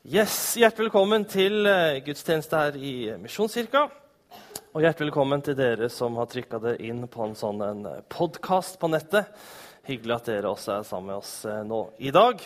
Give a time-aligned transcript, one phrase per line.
[0.00, 3.82] Yes, Hjertelig velkommen til eh, gudstjeneste her i Misjonskirka.
[4.72, 7.60] Og hjertelig velkommen til dere som har trykka det inn på en sånn
[8.08, 9.28] podkast på nettet.
[9.84, 12.40] Hyggelig at dere også er sammen med oss eh, nå i dag.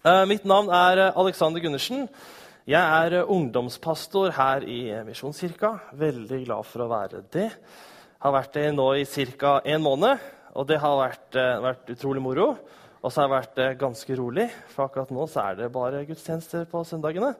[0.00, 2.08] Eh, mitt navn er Alexander Gundersen.
[2.64, 5.74] Jeg er ungdomspastor her i Misjonskirka.
[5.92, 7.50] Veldig glad for å være det.
[8.24, 9.04] Har vært det nå i
[9.36, 9.58] ca.
[9.60, 10.24] en måned,
[10.56, 12.54] og det har vært, vært utrolig moro.
[13.02, 16.04] Og så har det vært eh, ganske rolig, for akkurat nå så er det bare
[16.06, 17.32] gudstjenester på søndagene.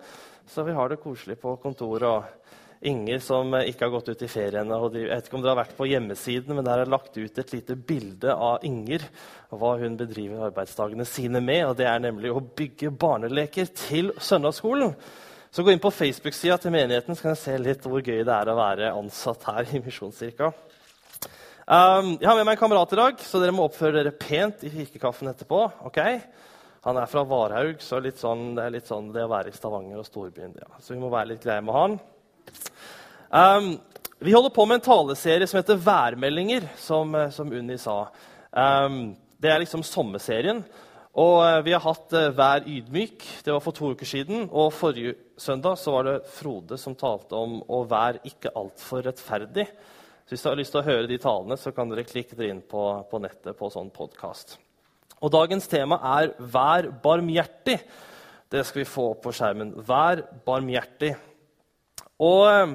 [0.50, 2.08] Så vi har det koselig på kontoret.
[2.08, 2.42] og
[2.82, 4.74] Inger som eh, ikke har gått ut i feriene.
[4.74, 7.38] og Jeg vet ikke om dere har vært på hjemmesiden, men der er lagt ut
[7.38, 9.06] et lite bilde av Inger
[9.52, 11.62] og hva hun bedriver arbeidsdagene sine med.
[11.68, 14.96] og Det er nemlig å bygge barneleker til søndagsskolen.
[15.52, 18.34] Så gå inn på Facebook-sida til menigheten, så kan jeg se litt hvor gøy det
[18.34, 20.50] er å være ansatt her i Misjonskirka.
[21.62, 24.64] Um, jeg har med meg en kamerat i dag, så dere må oppføre dere pent
[24.66, 25.60] i kirkekaffen etterpå.
[25.86, 26.00] ok?
[26.82, 29.54] Han er fra Varhaug, så litt sånn, det er litt sånn det å være i
[29.54, 30.56] Stavanger og storbyen.
[30.58, 30.66] Ja.
[30.82, 31.94] Så vi må være litt greie med han.
[33.30, 33.68] Um,
[34.18, 38.08] vi holder på med en taleserie som heter Værmeldinger, som, eh, som Unni sa.
[38.50, 40.64] Um, det er liksom sommerserien.
[41.14, 43.22] Og eh, vi har hatt uh, Vær ydmyk.
[43.46, 44.48] Det var for to uker siden.
[44.50, 49.70] Og forrige søndag så var det Frode som talte om å være ikke altfor rettferdig.
[50.32, 52.62] Hvis du har lyst til å høre de talene, så kan dere klikke dere inn
[52.64, 54.54] på, på nettet på sånn podkast.
[55.20, 57.82] Og dagens tema er 'Vær barmhjertig'.
[58.48, 59.74] Det skal vi få opp på skjermen.
[59.76, 61.10] Vær barmhjertig.
[62.16, 62.72] Og eh,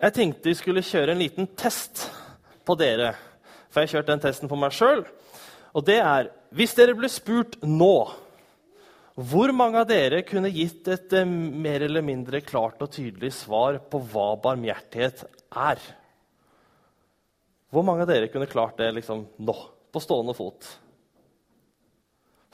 [0.00, 2.06] jeg tenkte vi skulle kjøre en liten test
[2.64, 3.12] på dere.
[3.68, 5.04] For jeg har kjørt den testen på meg sjøl.
[5.74, 8.08] Og det er Hvis dere ble spurt nå
[9.16, 13.76] hvor mange av dere kunne gitt et eh, mer eller mindre klart og tydelig svar
[13.90, 15.84] på hva barmhjertighet er?
[17.76, 19.54] Hvor mange av dere kunne klart det liksom nå,
[19.92, 20.64] på stående fot?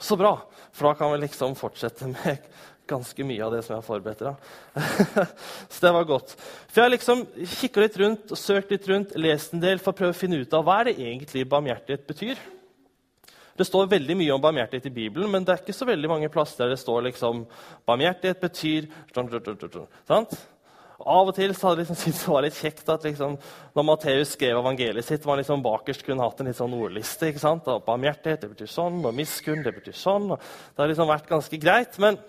[0.03, 0.33] Så bra,
[0.75, 2.49] for da kan vi liksom fortsette med
[2.91, 4.33] ganske mye av det som jeg har forberedt dere.
[5.71, 6.33] så det var godt.
[6.35, 9.99] For Jeg har liksom kikka litt rundt søkt litt rundt, lest en del for å
[10.01, 12.43] prøve å finne ut av hva er det egentlig barmhjertighet betyr.
[13.55, 16.31] Det står veldig mye om barmhjertighet i Bibelen, men det er ikke så veldig mange
[16.33, 17.45] plasser der det står liksom
[17.87, 18.91] barmhjertighet betyr
[20.09, 20.35] sant?
[21.01, 23.37] Av og til så hadde jeg liksom syntes det var litt kjekt at liksom,
[23.75, 27.31] når Matteus skrev evangeliet sitt, man liksom bakerst kunne hatt en litt sånn ordliste.
[27.31, 27.67] ikke sant?
[27.71, 30.29] Og Barmhjertighet det betyr sånn, og miskunn det betyr sånn.
[30.35, 31.97] og Det har liksom vært ganske greit.
[32.03, 32.19] Men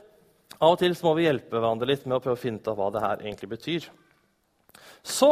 [0.58, 2.72] av og til så må vi hjelpe hverandre litt med å prøve å finne ut
[2.72, 3.88] av hva det her egentlig betyr.
[5.04, 5.30] Så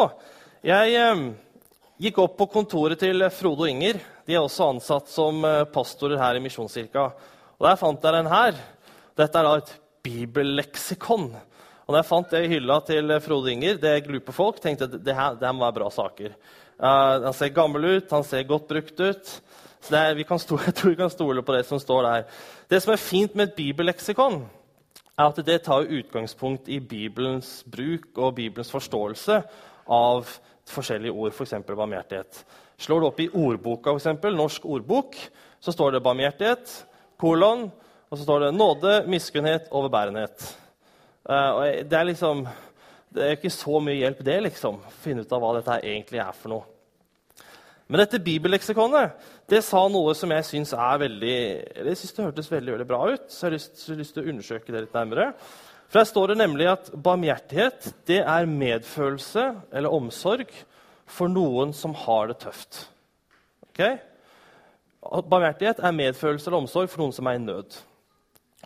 [0.62, 1.22] jeg eh,
[2.04, 4.02] gikk opp på kontoret til Frode og Inger.
[4.28, 7.08] De er også ansatt som eh, pastorer her i Misjonskirka.
[7.58, 8.60] Og der fant jeg den her.
[9.18, 9.72] Dette er da et
[10.02, 11.30] bibelleksikon.
[11.92, 15.00] Og når jeg fant det i hylla til Frode Inger, det glupe folk, tenkte jeg
[15.04, 16.32] det her, det her må være bra saker.
[16.80, 19.32] Uh, han ser gammel ut, han ser godt brukt ut.
[19.84, 22.24] Så er, stole, jeg tror vi kan stole på det som står der.
[22.72, 24.38] Det som er fint med et bibelleksikon,
[25.18, 29.42] er at det tar utgangspunkt i Bibelens bruk og Bibelens forståelse
[29.92, 30.32] av
[30.72, 31.58] forskjellige ord, f.eks.
[31.60, 32.40] For barmhjertighet.
[32.80, 35.20] Slår du opp i ordboka, for eksempel, norsk ordbok,
[35.60, 36.74] så står det barmhjertighet,
[37.20, 37.68] kolon,
[38.08, 40.48] og så står det nåde, miskunnhet, overbærenhet.
[41.28, 42.46] Uh, og det er liksom
[43.12, 46.36] det er ikke så mye hjelp, det, liksom, finne ut av hva dette egentlig er
[46.36, 46.68] for noe.
[47.92, 53.26] Men dette bibelleksikonet det sa noe som jeg syns det hørtes veldig, veldig bra ut.
[53.28, 55.26] Så jeg har lyst, lyst, til å undersøke det litt nærmere.
[55.92, 59.44] For Her står det nemlig at barmhjertighet det er medfølelse
[59.76, 60.48] eller omsorg
[61.04, 62.86] for noen som har det tøft.
[63.68, 63.98] Okay?
[65.04, 67.76] Barmhjertighet er medfølelse eller omsorg for noen som er i nød.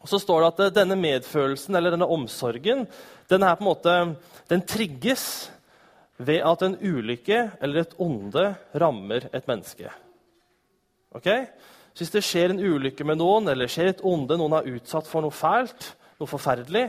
[0.06, 2.84] Og så står det at denne medfølelsen eller denne omsorgen
[3.26, 3.94] den, måte,
[4.46, 5.24] den trigges
[6.22, 8.44] ved at en ulykke eller et onde
[8.78, 9.90] rammer et menneske.
[11.10, 11.48] Okay?
[11.90, 15.10] Så Hvis det skjer en ulykke med noen, eller skjer et onde, noen er utsatt
[15.10, 15.90] for noe fælt,
[16.20, 16.86] noe forferdelig,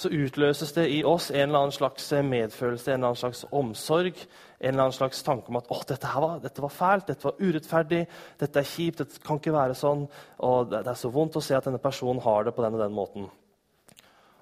[0.00, 4.16] så utløses det i oss en eller annen slags medfølelse, en eller annen slags omsorg,
[4.58, 8.06] en eller annen slags tanke om at dette, var, dette var fælt, dette var urettferdig,
[8.40, 10.06] dette er kjipt, dette kan ikke være sånn.
[10.48, 12.78] og Det, det er så vondt å se at denne personen har det på den
[12.78, 13.28] og den måten.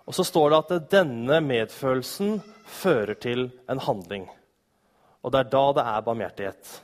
[0.04, 2.38] Og så står det at denne medfølelsen
[2.68, 4.28] fører til en handling.
[5.24, 6.74] Og det er da det er barmhjertighet.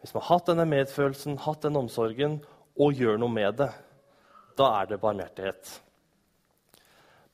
[0.00, 2.38] Hvis man har hatt denne medfølelsen, hatt den omsorgen,
[2.78, 3.72] og gjør noe med det,
[4.58, 5.72] da er det barmhjertighet.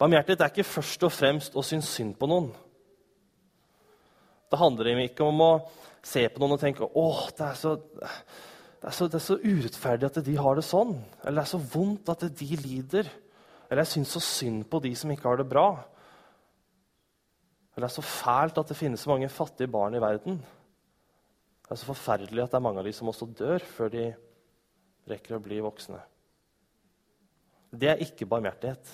[0.01, 2.49] Barmhjertighet er ikke først og fremst å synes synd på noen.
[4.55, 5.53] Det handler ikke om å
[6.05, 8.11] se på noen og tenke åh, det er, så, det,
[8.85, 10.93] det er så urettferdig at de har det sånn.
[11.25, 13.11] Eller det er så vondt at de lider.
[13.67, 15.67] Eller jeg syns så synd på de som ikke har det bra.
[17.75, 20.39] Eller det er så fælt at det finnes så mange fattige barn i verden.
[21.65, 24.05] Det er så forferdelig at det er mange av de som også dør før de
[25.11, 25.99] rekker å bli voksne.
[27.75, 28.87] Det er ikke barmhjertighet.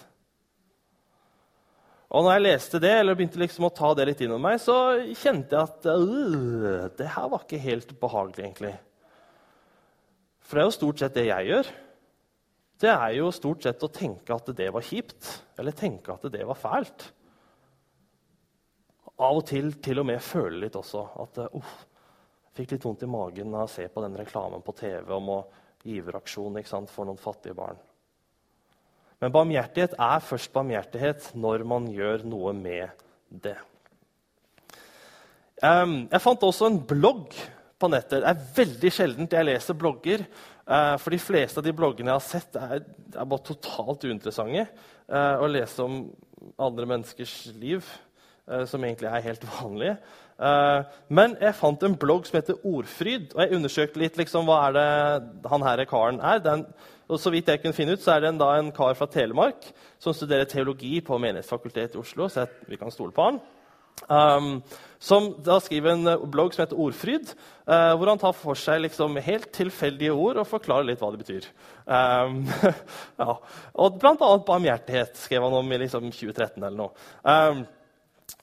[2.10, 4.76] Og når jeg leste det, eller begynte liksom å ta det litt innover meg, så
[5.14, 8.72] kjente jeg at øh, det her var ikke helt behagelig, egentlig.
[10.42, 11.70] For det er jo stort sett det jeg gjør.
[12.80, 15.28] Det er jo stort sett å tenke at det var kjipt,
[15.60, 17.06] eller tenke at det var fælt.
[19.20, 21.72] Av og til til og med føle litt også at uh,
[22.56, 25.40] fikk litt vondt i magen av å se på den reklamen på TV om å
[25.84, 26.58] giveraksjon
[26.90, 27.78] for noen fattige barn.
[29.20, 33.58] Men barmhjertighet er først barmhjertighet når man gjør noe med det.
[35.60, 37.36] Jeg fant også en blogg
[37.80, 38.22] på nettet.
[38.22, 40.24] Det er veldig sjeldent jeg leser blogger.
[40.70, 44.68] Uh, for de fleste av de bloggene jeg har sett, er, er bare totalt uinteressante.
[45.10, 46.04] Uh, å lese om
[46.60, 47.84] andre menneskers liv,
[48.66, 49.96] som egentlig er helt vanlige.
[51.08, 54.76] men jeg fant en blogg som heter Ordfryd, og jeg undersøkte litt liksom, hva er
[54.78, 56.40] det han her karen er.
[56.42, 56.64] Den
[57.10, 59.08] og så vidt jeg kunne finne ut, så er det en, da, en kar fra
[59.10, 59.66] Telemark
[60.00, 62.28] som studerer teologi på Menighetsfakultetet i Oslo.
[62.30, 63.40] så vi kan stole på han.
[64.08, 64.62] Um,
[65.02, 67.34] som da skriver en uh, blogg som heter Ordfryd,
[67.66, 71.20] uh, hvor han tar for seg liksom helt tilfeldige ord og forklarer litt hva det
[71.24, 71.50] betyr.
[71.84, 72.46] Um,
[73.20, 73.34] ja.
[73.74, 76.94] Og blant annet barmhjertighet skrev han om i liksom 2013 eller noe.
[77.26, 77.66] Um,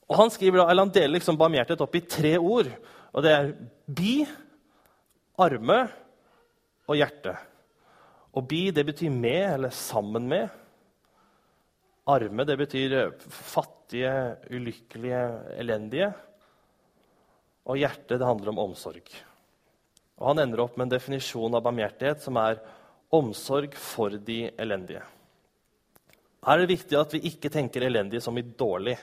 [0.08, 2.70] og han, skriver, eller han deler liksom barmhjertighet opp i tre ord.
[3.12, 3.50] Og det er
[3.84, 4.14] bi,
[5.36, 5.82] arme
[6.88, 7.34] og hjerte.
[8.32, 10.48] Og bi det betyr med eller sammen med.
[12.08, 12.96] Arme det betyr
[13.28, 14.14] fattige,
[14.48, 15.20] ulykkelige,
[15.60, 16.08] elendige.
[17.68, 19.12] Og hjerte det handler om omsorg.
[20.18, 22.62] Og Han ender opp med en definisjon av barmhjertighet som er
[23.14, 25.04] omsorg for de elendige.
[26.44, 28.96] Her er det viktig at vi ikke tenker elendige som i dårlig.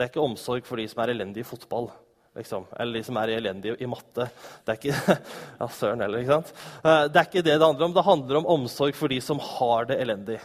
[0.00, 1.90] Det er ikke omsorg for de som er elendige i fotball.
[2.38, 2.62] Liksom.
[2.80, 4.30] Eller de som er elendige i matte.
[4.64, 5.16] Det er ikke
[5.60, 6.52] ja, søren heller, ikke sant?
[6.80, 7.96] Eh, det er ikke det det handler om.
[7.98, 10.38] Det handler om omsorg for de som har det elendig.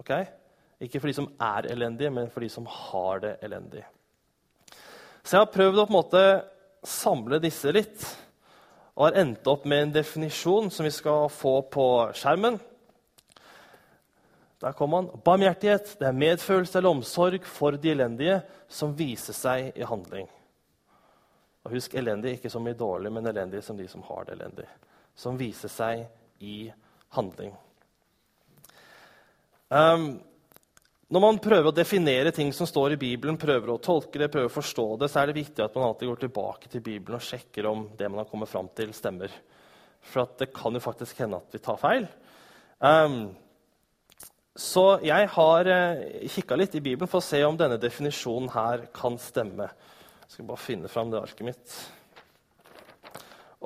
[0.00, 0.14] Ok?
[0.80, 3.84] Ikke for de som er elendige, men for de som har det elendig.
[5.20, 6.24] Så jeg har prøvd å på en måte
[6.88, 8.08] samle disse litt,
[8.96, 11.84] og har endt opp med en definisjon som vi skal få på
[12.16, 12.56] skjermen.
[14.60, 15.08] Der kom han.
[15.24, 20.28] Barmhjertighet det er medfølelse eller omsorg for de elendige som viser seg i handling.
[21.64, 24.68] Og Husk elendig ikke som i dårlig, men elendig som de som har det elendig.
[25.16, 26.04] Som viser seg
[26.44, 26.70] i
[27.16, 27.54] handling.
[29.70, 30.20] Um,
[31.10, 34.50] når man prøver å definere ting som står i Bibelen, prøver å tolke det, prøver
[34.50, 37.26] å forstå det, så er det viktig at man alltid går tilbake til Bibelen og
[37.26, 39.32] sjekker om det man har kommet fram til, stemmer.
[40.06, 42.06] For det kan jo faktisk hende at vi tar feil.
[42.78, 43.22] Um,
[44.60, 48.82] så jeg har eh, kikka litt i Bibelen for å se om denne definisjonen her
[48.92, 49.70] kan stemme.
[50.26, 51.76] Jeg skal bare finne fram det arket mitt.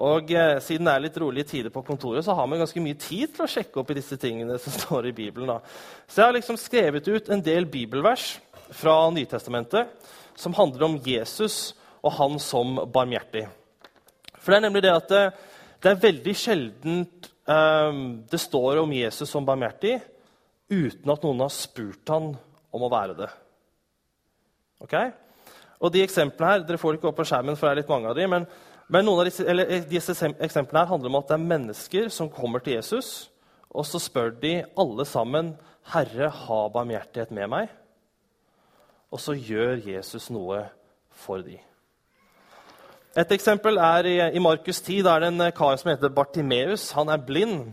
[0.05, 3.00] Og eh, Siden det er litt rolige tider på kontoret, så har vi ganske mye
[3.00, 5.50] tid til å sjekke opp i disse tingene som står i Bibelen.
[5.50, 5.58] Da.
[6.06, 8.37] Så jeg har liksom skrevet ut en del bibelvers
[8.75, 9.91] fra Nytestamentet
[10.38, 11.75] som handler om Jesus
[12.05, 13.49] og han som barmhjertig.
[14.38, 15.26] For det er nemlig det at det,
[15.82, 19.99] det er veldig sjeldent eh, det står om Jesus som barmhjertig
[20.71, 22.33] uten at noen har spurt han
[22.75, 23.31] om å være det.
[24.85, 24.97] Ok?
[25.85, 27.93] Og de eksemplene her, Dere får det ikke opp på skjermen, for det er litt
[27.93, 28.47] mange av dem, men,
[28.89, 32.33] men noen av disse, eh, disse, eksemplene her handler om at det er mennesker som
[32.33, 33.31] kommer til Jesus,
[33.75, 35.57] og så spør de alle sammen
[35.93, 37.73] 'Herre, ha barmhjertighet med meg.'
[39.13, 40.65] Og så gjør Jesus noe
[41.11, 41.61] for dem.
[43.15, 45.03] Et eksempel er i, i Markus 10.
[45.06, 46.91] Da er det en kar som heter Bartimeus.
[46.93, 47.73] Han er blind.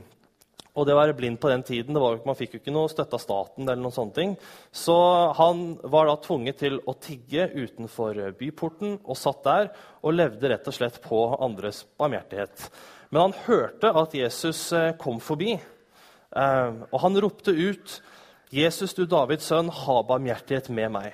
[0.71, 3.17] Og det å være blind på den tiden, var, Man fikk jo ikke noe støtte
[3.17, 3.67] av staten.
[3.67, 4.37] eller noen sånne ting.
[4.71, 4.95] Så
[5.35, 10.67] han var da tvunget til å tigge utenfor byporten og satt der og levde rett
[10.67, 12.69] og slett på andres barmhjertighet.
[13.11, 18.01] Men han hørte at Jesus eh, kom forbi, eh, og han ropte ut,
[18.51, 21.13] 'Jesus, du Davids sønn, ha barmhjertighet med meg.'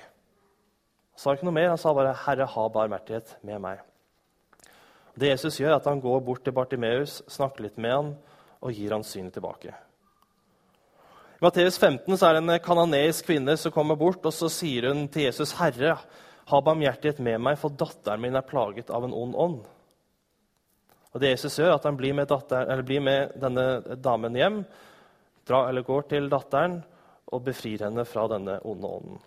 [1.18, 3.82] Han sa ikke noe mer, han sa bare, 'Herre, ha barmhjertighet med meg'.
[5.18, 8.16] Det Jesus gjør, er at han går bort til Bartimeus, snakker litt med han,
[8.62, 9.74] og gir han synet tilbake.
[11.38, 15.08] I Matteus 15 er det en kananeisk kvinne som kommer bort og så sier hun
[15.08, 15.98] til Jesus, 'Herre,
[16.48, 19.66] ha barmhjertighet med meg, for datteren min er plaget av en ond ånd.'
[21.14, 24.66] Og det Jesus gjør, at han blir med, datter, blir med denne damen hjem,
[25.48, 26.84] drar, går til datteren
[27.34, 29.20] og befrir henne fra denne onde ånden.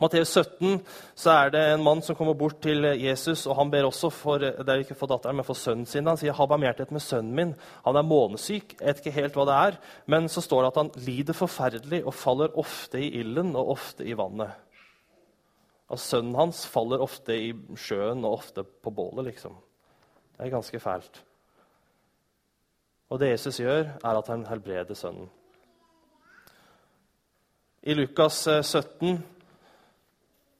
[0.00, 0.82] Matteus 17
[1.16, 3.46] så er det en mann som kommer bort til Jesus.
[3.46, 6.06] og Han ber også for det er ikke for datteren, men for sønnen sin.
[6.06, 7.54] Han sier, 'Ha barmhjertighet med sønnen min.
[7.84, 10.82] Han er månesyk.' Jeg vet ikke helt hva det er, men så står det at
[10.82, 14.50] han lider forferdelig og faller ofte i ilden og ofte i vannet.
[15.88, 19.24] Og Sønnen hans faller ofte i sjøen og ofte på bålet.
[19.24, 19.56] liksom.
[20.36, 21.22] Det er ganske fælt.
[23.10, 25.30] Og det Jesus gjør, er at han helbreder sønnen.
[27.82, 29.20] I Lukas 17 eh,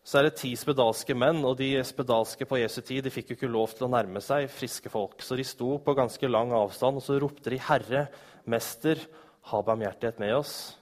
[0.06, 3.36] så er det ti spedalske menn, og de spedalske på Jesu tid de fikk jo
[3.40, 5.18] ikke lov til å nærme seg friske folk.
[5.18, 8.06] Så de sto på ganske lang avstand, og så ropte de, 'Herre,
[8.46, 9.02] Mester,
[9.50, 10.76] ha barmhjertighet med oss.'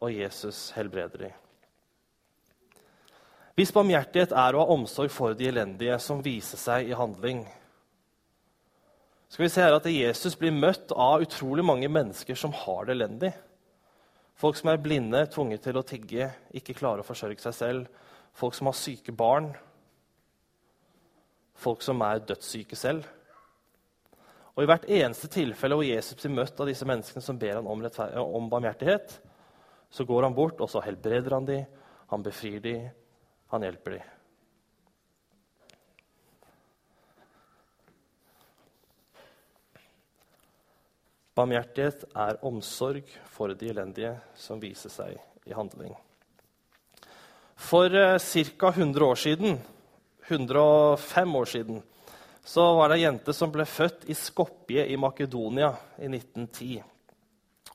[0.00, 1.30] Og Jesus helbreder de.
[3.58, 7.44] Hvis barmhjertighet er å ha omsorg for de elendige, som viser seg i handling,
[9.28, 12.96] skal vi se her at Jesus blir møtt av utrolig mange mennesker som har det
[12.96, 13.32] elendig.
[14.38, 18.04] Folk som er blinde, tvunget til å tigge, ikke klarer å forsørge seg selv.
[18.38, 19.48] Folk som har syke barn.
[21.58, 23.08] Folk som er dødssyke selv.
[24.54, 27.66] Og I hvert eneste tilfelle hvor Jesus blir møtt av disse menneskene som ber han
[27.70, 27.82] om,
[28.22, 29.18] om barmhjertighet,
[29.90, 31.66] så går han bort og så helbreder han dem,
[32.10, 32.88] han befrir dem,
[33.50, 34.17] han hjelper dem.
[41.38, 45.92] Barmhjertighet er omsorg for de elendige som viser seg i handling.
[47.54, 48.72] For eh, ca.
[48.74, 49.58] 100 år siden,
[50.26, 51.82] 105 år siden,
[52.44, 56.82] så var det ei jente som ble født i Skopje i Makedonia i 1910.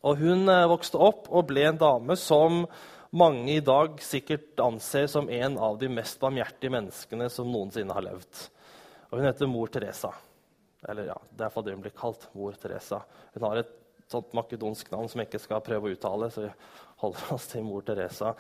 [0.04, 2.66] Og hun eh, vokste opp og ble en dame som
[3.16, 8.08] mange i dag sikkert anser som en av de mest barmhjertige menneskene som noensinne har
[8.12, 8.46] levd.
[9.12, 10.12] Og hun heter mor Teresa.
[10.90, 12.28] Eller ja, Det er iallfall hun blir kalt.
[12.38, 13.02] Mor Teresa.
[13.36, 13.74] Hun har et
[14.12, 16.30] sånt makedonsk navn som jeg ikke skal prøve å uttale.
[16.32, 16.54] så vi
[17.04, 18.34] holder oss til mor Teresa.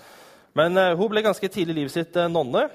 [0.57, 2.67] Men uh, hun ble ganske tidlig i livet sitt uh, nonne.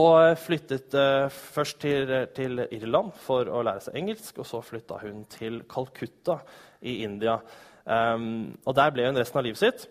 [0.00, 4.38] Og flyttet uh, først til, til, Irland for å lære seg engelsk.
[4.38, 6.40] Og så flytta hun til Calcutta
[6.80, 7.40] i India.
[7.84, 9.88] Um, og Der ble hun resten av livet sitt.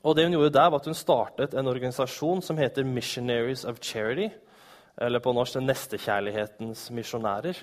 [0.00, 3.82] Og det hun gjorde der var at hun startet en organisasjon som heter Missionaries of
[3.84, 4.30] Charity
[5.00, 7.58] eller på norsk Nestekjærlighetens misjonærer.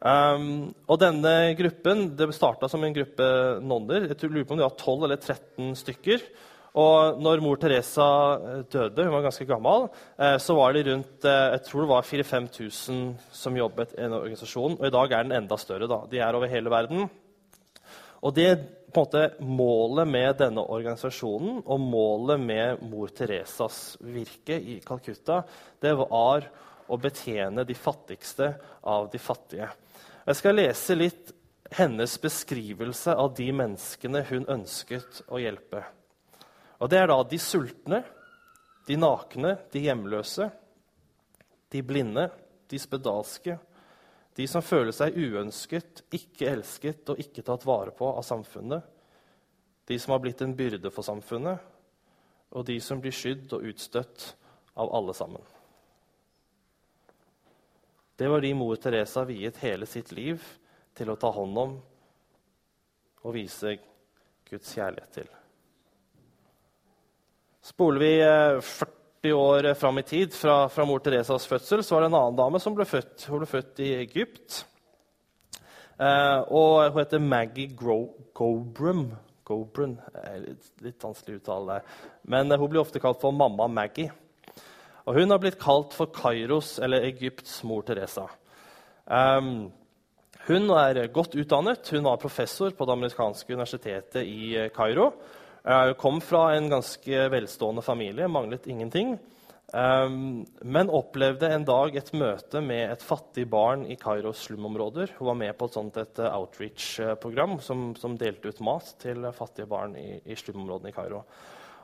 [0.00, 3.26] Um, og denne gruppen det starta som en gruppe
[3.60, 4.08] nonner.
[4.08, 6.24] Jeg lurer på om de var 12 eller 13 stykker.
[6.78, 8.06] Og når mor Teresa
[8.38, 9.88] eh, døde, hun var ganske gammel,
[10.22, 14.14] eh, så var det rundt eh, jeg tror det var 4000-5000 som jobbet i en
[14.20, 14.76] organisasjon.
[14.78, 15.88] Og i dag er den enda større.
[15.90, 16.04] da.
[16.10, 17.10] De er over hele verden.
[18.22, 18.52] Og det
[18.90, 25.42] på en måte, målet med denne organisasjonen og målet med mor Teresas virke i Calcutta,
[25.80, 26.46] det var
[26.90, 29.68] å betjene de fattigste av de fattige.
[30.26, 31.32] Jeg skal lese litt
[31.70, 35.84] hennes beskrivelse av de menneskene hun ønsket å hjelpe.
[36.80, 38.02] Og Det er da de sultne,
[38.88, 40.50] de nakne, de hjemløse,
[41.70, 42.30] de blinde,
[42.70, 43.58] de spedalske,
[44.38, 48.84] de som føler seg uønsket, ikke elsket og ikke tatt vare på av samfunnet.
[49.90, 51.58] De som har blitt en byrde for samfunnet,
[52.50, 54.30] og de som blir skydd og utstøtt
[54.78, 55.42] av alle sammen.
[58.20, 60.42] Det var de mor Teresa viet hele sitt liv
[60.96, 61.76] til å ta hånd om
[63.20, 63.78] og vise
[64.48, 65.28] Guds kjærlighet til.
[67.64, 71.94] Spoler vi 40 eh, 40 år fram i tid, fra, fra, mor Teresas fødsel, så
[71.94, 73.26] var det en annen dame som ble født.
[73.28, 74.62] Hun ble født i Egypt.
[76.00, 79.10] Eh, og Hun heter Maggie Gobrum.
[79.44, 79.98] Gobrum
[80.40, 81.98] litt, litt vanskelig å uttale det.
[82.32, 84.08] Men hun blir ofte kalt for mamma Maggie.
[85.04, 88.24] Og Hun har blitt kalt for Kairos, eller Egypts mor Teresa.
[89.04, 89.68] Um,
[90.46, 91.92] hun er godt utdannet.
[91.92, 95.10] Hun var professor på det amerikanske universitetet i Kairo.
[95.60, 99.18] Jeg kom fra en ganske velstående familie, manglet ingenting.
[99.70, 105.12] Um, men opplevde en dag et møte med et fattig barn i Kairos slumområder.
[105.20, 109.28] Hun var med på et sånt et uh, outreach-program som, som, delte ut mat til
[109.36, 111.22] fattige barn i, i slumområdene i Kairo.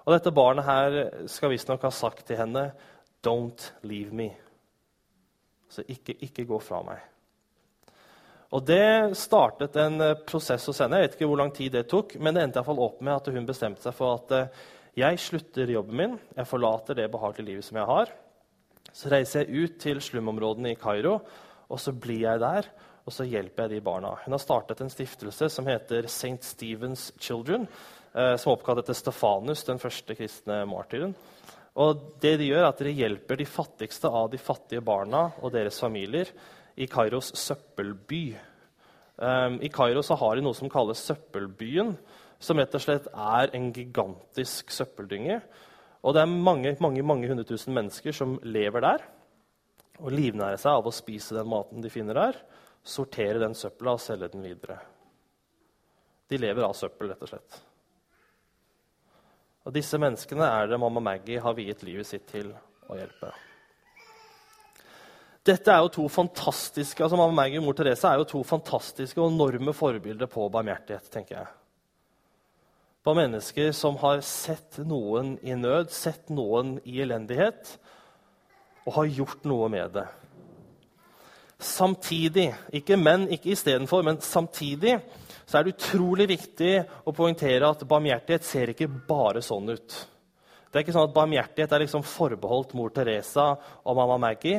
[0.02, 0.99] Og dette barnet her
[1.30, 2.73] skal visstnok ha sagt til henne
[3.23, 4.35] 'Don't leave me'.
[5.68, 7.02] Så ikke, ikke gå fra meg.
[8.54, 11.00] Og Det startet en eh, prosess hos henne.
[11.00, 13.30] Jeg vet ikke hvor lang tid det tok, men det endte iallfall opp med at
[13.34, 14.62] hun bestemte seg for at eh,
[14.96, 18.12] jeg slutter jobben min, jeg forlater det behagelige livet som jeg har.
[18.96, 21.18] Så reiser jeg ut til slumområdene i Kairo,
[21.66, 22.70] og så blir jeg der.
[23.06, 24.16] Og så hjelper jeg de barna.
[24.24, 26.40] Hun har startet en stiftelse som heter St.
[26.42, 27.68] Stephen's Children,
[28.14, 31.14] eh, som er oppkalt etter Stefanus, den første kristne martyren.
[31.76, 35.52] Og det de gjør, er at de hjelper de fattigste av de fattige barna og
[35.54, 36.32] deres familier
[36.76, 38.37] i Kairos søppelby.
[39.16, 41.95] Um, I Kairo har de noe som kalles Søppelbyen,
[42.38, 45.38] som rett og slett er en gigantisk søppeldynge.
[46.04, 49.06] Og det er mange, mange, mange hundre tusen mennesker som lever der
[49.97, 52.37] og livnærer seg av å spise den maten de finner der,
[52.85, 54.76] sortere den søpla og selge den videre.
[56.28, 57.59] De lever av søppel, rett og slett.
[59.64, 63.33] Og disse menneskene er det mamma Maggie har viet livet sitt til å hjelpe.
[65.46, 69.20] Dette er jo to fantastiske, altså Mamma Maggie og mor Therese er jo to fantastiske
[69.20, 71.10] og enorme forbilder på barmhjertighet.
[71.10, 71.46] tenker jeg.
[73.04, 77.78] på mennesker som har sett noen i nød, sett noen i elendighet,
[78.84, 80.06] og har gjort noe med det.
[81.58, 84.98] Samtidig, ikke men, ikke istedenfor, men samtidig
[85.46, 86.72] så er det utrolig viktig
[87.06, 90.00] å poengtere at barmhjertighet ser ikke bare sånn ut.
[90.66, 93.54] Det er ikke sånn at Barmhjertighet er liksom forbeholdt mor Teresa
[93.86, 94.58] og mamma Maggie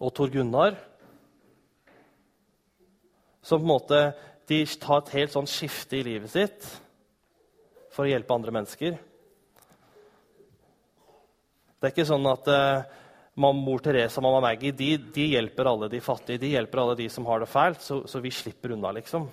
[0.00, 0.76] og Tor Gunnar.
[3.42, 4.02] Som på en måte
[4.50, 6.66] de tar et helt sånn skifte i livet sitt
[7.92, 8.96] for å hjelpe andre mennesker.
[11.78, 12.84] Det er ikke sånn at uh,
[13.34, 17.08] mor Teresa og mamma Maggie de, de, hjelper alle de fattige, de hjelper alle de
[17.10, 19.26] som har det fælt, så, så vi slipper unna, liksom.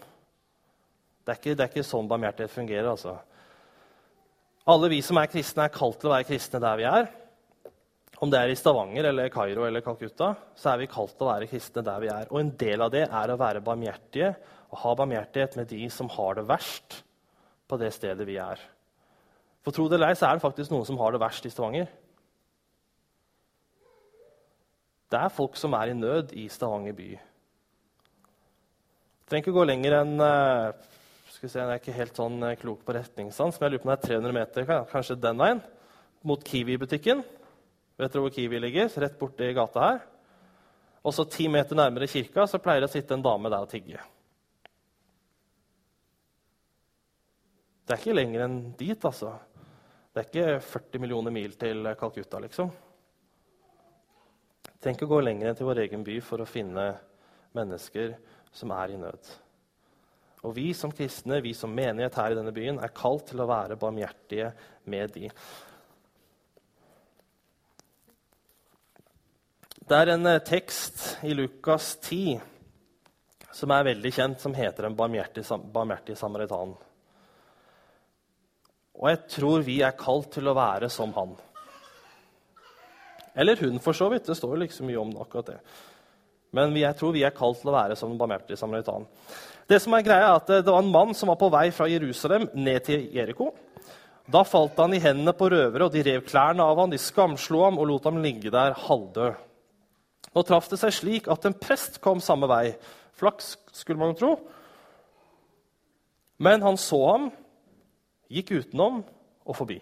[1.22, 2.90] Det er ikke, det er ikke sånn barmhjertighet fungerer.
[2.90, 3.20] altså.
[4.70, 7.12] Alle vi som er kristne, er kalt til å være kristne der vi er.
[8.20, 11.48] Om det er i Stavanger, eller Kairo eller Calcutta, så er vi kalt å være
[11.48, 12.26] kristne der vi er.
[12.34, 14.34] Og en del av det er å være barmhjertige
[14.70, 16.98] og ha barmhjertighet med de som har det verst
[17.70, 18.60] på det stedet vi er.
[19.64, 21.54] For tro det eller ei, så er det faktisk noen som har det verst i
[21.54, 21.88] Stavanger.
[25.10, 27.10] Det er folk som er i nød i Stavanger by.
[27.16, 27.24] Jeg
[29.32, 30.68] trenger ikke gå lenger enn eh,
[31.32, 33.84] skal vi se, Jeg er ikke helt sånn eh, klok på retningssans, men jeg lurer
[33.84, 34.62] på om det er 300 meter
[34.92, 35.62] kanskje den veien,
[36.28, 37.24] mot Kiwi-butikken.
[38.00, 38.88] Vet dere hvor Kiwi ligger?
[39.04, 40.00] Rett borti gata her.
[41.04, 43.72] Og så ti meter nærmere kirka så pleier det å sitte en dame der og
[43.72, 44.00] tigge.
[47.84, 49.34] Det er ikke lenger enn dit, altså.
[50.14, 52.72] Det er ikke 40 millioner mil til Calcutta, liksom.
[54.80, 56.86] Tenk å gå lenger enn til vår egen by for å finne
[57.58, 58.14] mennesker
[58.56, 59.32] som er i nød.
[60.48, 63.50] Og vi som kristne, vi som menighet her i denne byen, er kalt til å
[63.50, 64.54] være barmhjertige
[64.88, 65.32] med de.
[69.90, 72.36] Det er en eh, tekst i Lukas 10
[73.58, 75.42] som er veldig kjent, som heter 'En barmhjertig,
[75.74, 76.76] barmhjertig samaritan'.
[79.02, 81.36] Og jeg tror vi er kalt til å være som han.
[83.36, 84.28] Eller hun, for så vidt.
[84.28, 85.60] Det står jo så mye om akkurat det.
[86.52, 89.08] Men jeg tror vi er kalt til å være som en barmhjertige samaritan.
[89.68, 91.90] Det som er greia er at det var en mann som var på vei fra
[91.90, 93.56] Jerusalem ned til Jeriko.
[94.30, 97.64] Da falt han i hendene på røvere, og de rev klærne av ham, de skamslo
[97.64, 99.49] ham og lot ham ligge der halvdød.
[100.36, 102.74] Nå traff det seg slik at en prest kom samme vei.
[103.20, 104.36] Flaks, skulle man tro.
[106.40, 107.30] Men han så ham,
[108.32, 109.02] gikk utenom
[109.44, 109.80] og forbi.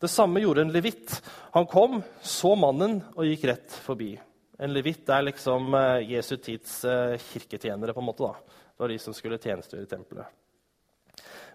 [0.00, 1.18] Det samme gjorde en levitt.
[1.56, 4.14] Han kom, så mannen og gikk rett forbi.
[4.62, 7.92] En levitt er liksom uh, Jesu tids uh, kirketjenere.
[7.92, 8.34] på en måte da.
[8.74, 10.40] Det var de som skulle tjenestegjøre i tempelet.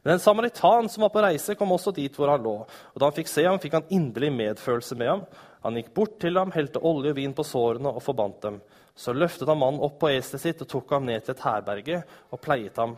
[0.04, 2.56] Men en samaritan som var på reise, kom også dit hvor han lå.
[2.66, 5.24] Og Da han fikk se ham, fikk han inderlig medfølelse med ham.
[5.66, 8.62] Han gikk bort til ham, helte olje og vin på sårene og forbandt dem.
[8.96, 12.02] Så løftet han mannen opp på eselet sitt og tok ham ned til et herberge
[12.32, 12.96] og pleiet ham.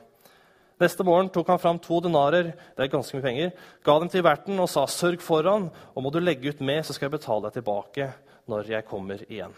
[0.82, 3.52] Neste morgen tok han fram to denarer, det er ganske mye penger,
[3.86, 6.82] ga dem til verten og sa, 'Sørg for han, og må du legge ut med,
[6.86, 8.14] så skal jeg betale deg tilbake
[8.50, 9.54] når jeg kommer igjen.'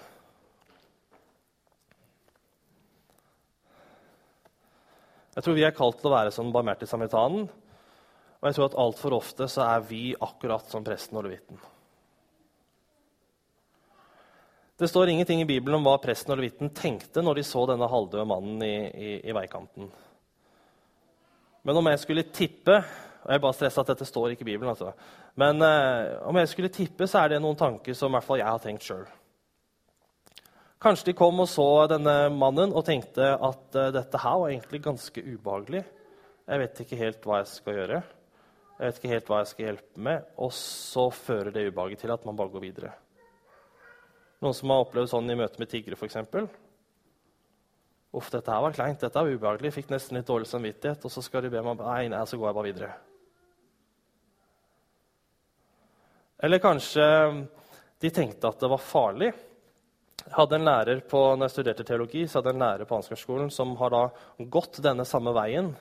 [5.33, 7.47] Jeg tror vi er kalt til å være som barmhjertig samaritanen.
[8.41, 11.57] Og jeg tror at altfor ofte så er vi akkurat som presten og levitten.
[14.79, 17.87] Det står ingenting i Bibelen om hva presten og levitten tenkte når de så denne
[17.89, 19.91] halvdøde mannen i, i, i veikanten.
[21.63, 22.79] Men om jeg skulle tippe
[23.23, 24.73] og Jeg bare stresser at dette står ikke i Bibelen.
[24.73, 24.89] Altså.
[25.39, 28.41] Men eh, om jeg skulle tippe, så er det noen tanker som i hvert fall
[28.41, 29.05] jeg har tenkt sjøl.
[30.83, 34.81] Kanskje de kom og så denne mannen og tenkte at eh, dette her var egentlig
[34.83, 35.85] ganske ubehagelig.
[36.51, 38.01] Jeg vet ikke helt hva jeg skal gjøre.
[38.73, 40.27] Jeg vet ikke helt hva jeg skal hjelpe med.
[40.43, 42.91] Og så fører det ubehaget til at man bare går videre.
[44.43, 46.19] Noen som har opplevd sånn i møte med tiggere, f.eks.
[48.13, 49.71] Uff, dette her var kleint, dette er ubehagelig.
[49.73, 51.05] Fikk nesten litt dårlig samvittighet.
[51.07, 52.89] Og så skal de be meg nei, nei, så går jeg bare videre.
[56.43, 57.07] Eller kanskje
[58.03, 59.31] de tenkte at det var farlig.
[60.23, 62.99] Jeg hadde en lærer på, når jeg studerte teologi, så hadde jeg en lærer på
[62.99, 64.03] Ansgarskolen som har da
[64.51, 65.71] gått denne samme veien,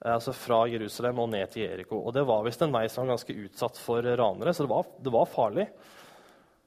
[0.00, 2.00] eh, altså fra Jerusalem og ned til Jeriko.
[2.00, 4.90] Og det var visst en vei som var ganske utsatt for ranere, så det var,
[5.04, 5.68] det var farlig.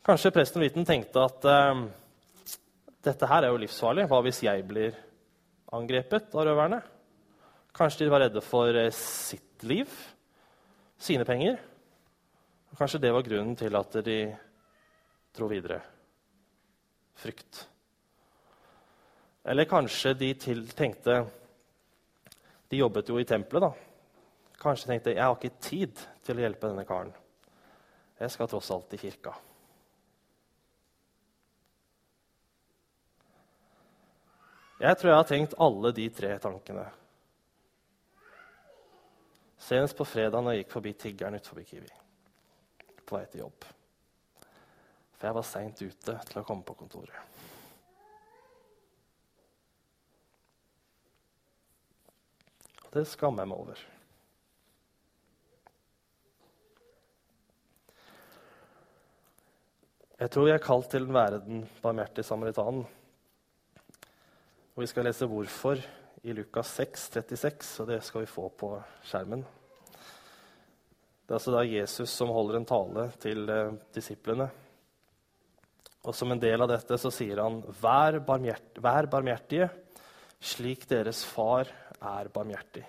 [0.06, 1.82] Kanskje presten Witten tenkte at eh,
[3.04, 4.06] dette her er jo livsfarlig.
[4.08, 4.96] Hva hvis jeg blir
[5.76, 6.80] angrepet av røverne.
[7.76, 9.92] Kanskje de var redde for eh, sitt liv,
[11.00, 11.60] sine penger.
[12.80, 14.20] Kanskje det var grunnen til at de
[15.36, 15.82] dro videre.
[17.20, 17.66] Frykt.
[19.44, 21.26] Eller kanskje de tenkte
[22.70, 24.24] De jobbet jo i tempelet, da.
[24.62, 27.12] Kanskje tenkte jeg har ikke tid til å hjelpe denne karen.
[28.20, 29.34] Jeg skal tross alt i kirka.
[34.80, 36.86] Jeg tror jeg har tenkt alle de tre tankene.
[39.60, 41.92] Senest på fredag når jeg gikk forbi tiggeren utenfor Kiwi
[43.10, 43.66] på vei til jobb.
[45.18, 47.40] For jeg var seint ute til å komme på kontoret.
[52.86, 53.82] Og det skammer jeg meg over.
[60.20, 62.88] Jeg tror vi er kalt til å være den barmhjertige samaritanen.
[64.80, 65.82] Og vi skal lese hvorfor
[66.24, 68.70] i Lukas 6, 36, og det skal vi få på
[69.04, 69.42] skjermen.
[69.92, 74.46] Det er altså da Jesus som holder en tale til eh, disiplene.
[76.08, 79.68] Og som en del av dette så sier han, vær, barmhjert, vær barmhjertige,
[80.40, 81.68] slik deres far
[82.00, 82.86] er barmhjertig.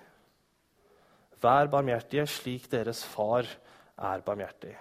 [1.43, 3.51] Vær barmhjertige, slik deres far
[3.99, 4.77] er barmhjertig.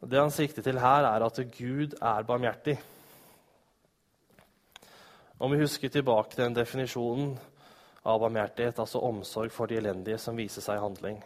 [0.00, 2.78] Det han sikter til her, er at Gud er barmhjertig.
[5.40, 7.30] Om vi husker tilbake til den definisjonen
[8.04, 11.22] av barmhjertighet, altså omsorg for de elendige som viser seg i handling.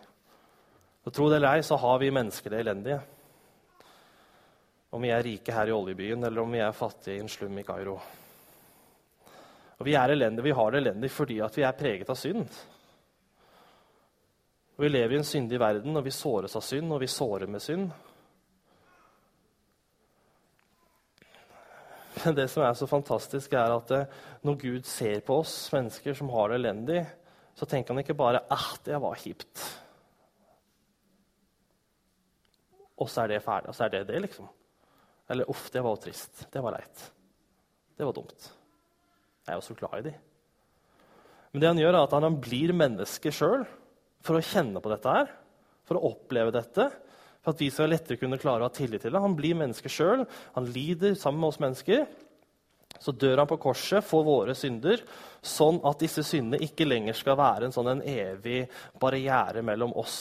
[1.02, 3.00] Og tro det eller ei, så har vi mennesker det elendige.
[4.94, 7.58] Om vi er rike her i oljebyen, eller om vi er fattige i en slum
[7.58, 7.96] i Kairo.
[9.80, 12.46] Og Vi er elendige, vi har det elendig fordi at vi er preget av synd.
[14.76, 17.50] Og Vi lever i en syndig verden, og vi såres av synd, og vi sårer
[17.50, 17.90] med synd.
[22.38, 26.32] det som er så fantastisk, er at eh, når Gud ser på oss mennesker som
[26.32, 27.04] har det elendig,
[27.54, 29.62] så tenker han ikke bare ah, det var kjipt.
[33.02, 33.70] Og så er det ferdig.
[33.70, 34.48] Og så er det det, liksom.
[35.30, 36.46] Eller uff, det var trist.
[36.52, 37.06] Det var leit.
[37.96, 38.50] Det var dumt.
[39.44, 40.12] Jeg er jo så glad i de.
[41.52, 43.64] Men det han gjør, er at han blir menneske sjøl
[44.24, 45.32] for å kjenne på dette her.
[45.84, 46.88] For å oppleve dette
[47.44, 49.20] for at vi skal lettere kunne klare å ha tillit til det.
[49.20, 50.24] Han blir menneske sjøl.
[50.56, 52.06] Han lider sammen med oss mennesker.
[53.04, 55.02] Så dør han på korset for våre synder,
[55.44, 58.62] sånn at disse syndene ikke lenger skal være en sånn en evig
[59.02, 60.16] barriere mellom oss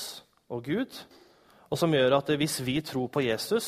[0.51, 0.97] og Gud.
[1.71, 3.67] Og som gjør at hvis vi tror på Jesus,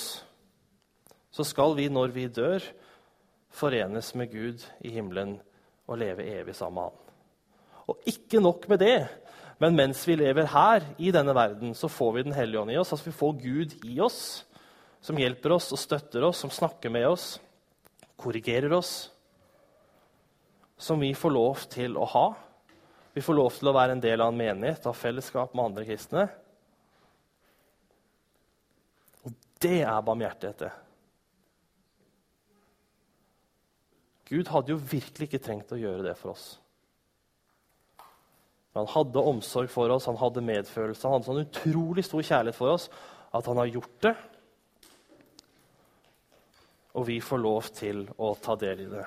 [1.32, 2.66] så skal vi når vi dør,
[3.56, 5.38] forenes med Gud i himmelen
[5.88, 7.02] og leve evig sammen med Han.
[7.86, 8.98] Og ikke nok med det.
[9.62, 12.78] Men mens vi lever her i denne verden, så får vi Den hellige ånd i
[12.78, 12.92] oss.
[12.92, 14.46] Altså vi får Gud i oss,
[15.02, 17.40] som hjelper oss og støtter oss, som snakker med oss,
[18.20, 19.12] korrigerer oss.
[20.78, 22.26] Som vi får lov til å ha.
[23.16, 25.86] Vi får lov til å være en del av en menighet, av fellesskap med andre
[25.88, 26.26] kristne.
[29.24, 29.32] Og
[29.64, 30.74] det er barmhjertighet, det.
[34.26, 36.58] Gud hadde jo virkelig ikke trengt å gjøre det for oss.
[38.76, 41.08] Men han hadde omsorg for oss, han hadde medfølelse.
[41.08, 42.90] Han hadde sånn utrolig stor kjærlighet for oss
[43.32, 44.12] at han har gjort det.
[47.00, 49.06] Og vi får lov til å ta del i det.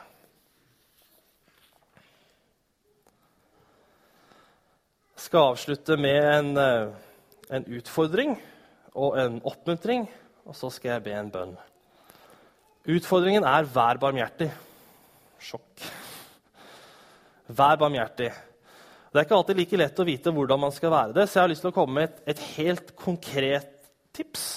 [5.19, 6.89] Jeg skal avslutte med en, eh,
[7.51, 8.39] en utfordring
[8.95, 10.09] og en oppmuntring,
[10.49, 11.57] og så skal jeg be en bønn.
[12.89, 14.53] Utfordringen er 'vær barmhjertig'.
[15.39, 15.93] Sjokk.
[17.49, 18.48] Vær barmhjertig.
[19.09, 21.47] Det er ikke alltid like lett å vite hvordan man skal være det, så jeg
[21.47, 23.71] har lyst til å komme med et, et helt konkret
[24.17, 24.49] tips.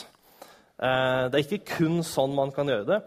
[0.82, 2.98] Eh, det er ikke kun sånn man kan gjøre det.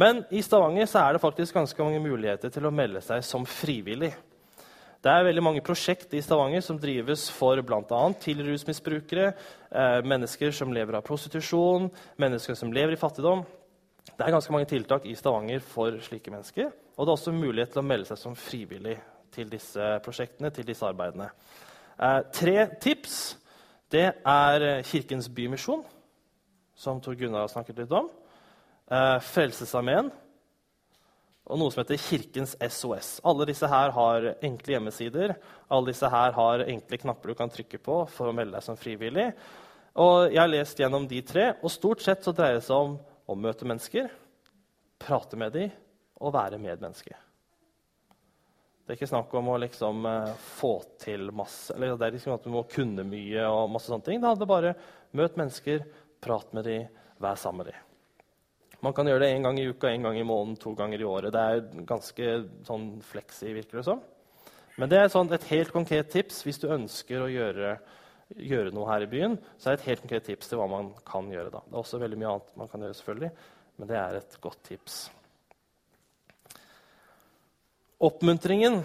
[0.00, 4.14] Men i Stavanger er det faktisk ganske mange muligheter til å melde seg som frivillig.
[5.04, 8.02] Det er veldig mange prosjekt i Stavanger som drives for bl.a.
[8.22, 9.34] til rusmisbrukere,
[9.68, 11.90] eh, mennesker som lever av prostitusjon,
[12.22, 13.44] mennesker som lever i fattigdom.
[14.14, 16.72] Det er ganske mange tiltak i Stavanger for slike mennesker.
[16.94, 18.96] Og det er også mulighet til å melde seg som frivillig
[19.34, 21.28] til disse prosjektene, til disse arbeidene.
[21.98, 23.36] Eh, tre tips.
[23.90, 25.84] Det er eh, Kirkens Bymisjon,
[26.74, 28.08] som Tor Gunnar har snakket litt om.
[28.90, 30.10] Eh, Frelsesarmeen
[31.44, 33.18] og noe som heter Kirkens SOS.
[33.28, 35.34] Alle disse her har enkle hjemmesider.
[35.68, 38.80] Alle disse her har enkle knapper du kan trykke på for å melde deg som
[38.80, 39.28] frivillig.
[40.00, 42.96] Og Jeg har lest gjennom de tre, og stort sett så dreier det seg om
[43.28, 44.08] å møte mennesker,
[44.98, 45.70] prate med dem
[46.24, 47.14] og være medmenneske.
[48.84, 51.72] Det er ikke snakk om å liksom, uh, få til masse.
[51.72, 53.46] eller Det er liksom at du må kunne mye.
[53.48, 54.20] og masse sånne ting.
[54.20, 54.74] Det handler bare
[55.16, 55.86] møt mennesker,
[56.20, 56.88] prat med dem,
[57.20, 57.80] vær sammen med dem.
[58.84, 61.08] Man kan gjøre det én gang i uka, én gang i måneden, to ganger i
[61.08, 61.32] året.
[61.32, 62.30] Det er ganske
[62.68, 64.02] sånn fleksi, virker det som.
[64.76, 67.78] Men det er sånn, et helt konkret tips hvis du ønsker å gjøre,
[68.36, 69.38] gjøre, noe her i byen.
[69.56, 71.54] så er det et helt konkret tips til hva man kan gjøre.
[71.54, 71.62] da.
[71.64, 73.30] Det er også veldig mye annet man kan gjøre, selvfølgelig,
[73.78, 74.98] men det er et godt tips.
[78.04, 78.82] Oppmuntringen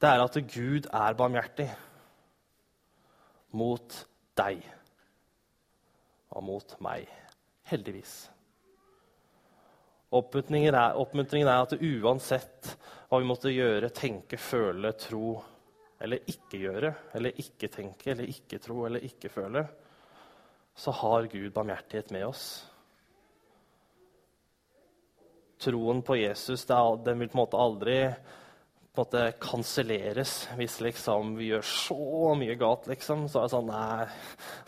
[0.00, 1.64] det er at Gud er barmhjertig
[3.56, 3.94] mot
[4.36, 4.60] deg
[6.36, 7.06] og mot meg.
[7.70, 8.12] Heldigvis.
[10.20, 12.74] Oppmuntringen er, oppmuntringen er at uansett
[13.08, 15.38] hva vi måtte gjøre, tenke, føle, tro,
[16.02, 19.64] eller ikke gjøre, eller ikke tenke, eller ikke tro, eller ikke føle,
[20.76, 22.50] så har Gud barmhjertighet med oss.
[25.60, 27.98] Troen på Jesus den vil på en måte aldri
[28.96, 29.04] på
[29.40, 32.88] kanselleres hvis liksom, vi gjør så mye galt.
[32.90, 33.28] Liksom.
[33.28, 34.06] Så er det sånn Nei,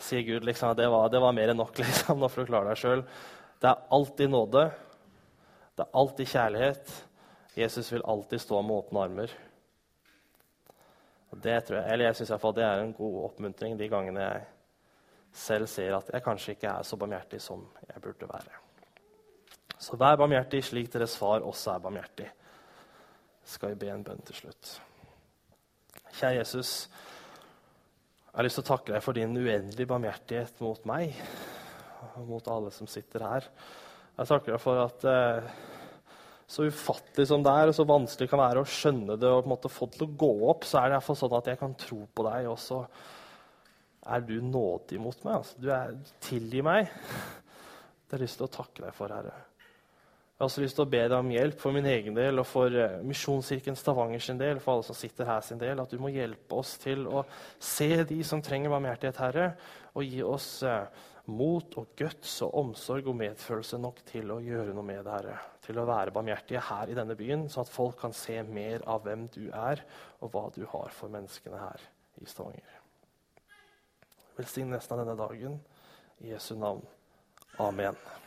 [0.01, 1.75] sier Gud, liksom, det var, det var mer enn nok.
[1.81, 3.03] Liksom, nå får du klare deg sjøl.
[3.59, 4.67] Det er alltid nåde.
[5.73, 6.95] Det er alltid kjærlighet.
[7.57, 9.35] Jesus vil alltid stå med åpne armer.
[11.43, 14.43] Det tror jeg, eller jeg syns det er en god oppmuntring de gangene jeg
[15.33, 18.62] selv ser at jeg kanskje ikke er så barmhjertig som jeg burde være.
[19.83, 22.29] Så vær barmhjertig slik deres far også er barmhjertig.
[23.43, 24.77] Skal vi be en bønn til slutt.
[26.13, 26.71] Kjære Jesus,
[28.29, 31.17] jeg har lyst til å takke deg for din uendelige barmhjertighet mot meg
[32.13, 33.49] og mot alle som sitter her.
[34.13, 35.51] Jeg takker deg for at eh,
[36.53, 39.41] så ufattelig som det er, og så vanskelig det kan være å skjønne det og
[39.41, 41.49] på en måte få det til å gå opp, så er det iallfall sånn at
[41.51, 42.83] jeg kan tro på deg, og så
[44.13, 45.39] er du nådig mot meg.
[45.39, 45.59] Altså.
[45.59, 46.93] Du, er, tilgir meg.
[46.93, 49.33] Det har jeg lyst til å takke deg for, Herre.
[50.33, 52.47] Jeg har også lyst til å be deg om hjelp for min egen del og
[52.49, 55.99] for uh, Misjonskirken Stavanger sin del, for alle som sitter her sin del, at du
[56.01, 57.21] må hjelpe oss til å
[57.61, 59.45] se de som trenger barmhjertighet, Herre,
[59.93, 60.87] og gi oss uh,
[61.29, 65.37] mot og guts og omsorg og medfølelse nok til å gjøre noe med det, Herre.
[65.63, 69.05] Til å være barmhjertige her i denne byen, så at folk kan se mer av
[69.05, 69.85] hvem du er,
[70.19, 71.85] og hva du har for menneskene her
[72.19, 72.81] i Stavanger.
[74.33, 75.61] Velsign resten av denne dagen.
[76.25, 76.81] I Jesu navn.
[77.61, 78.22] Amen.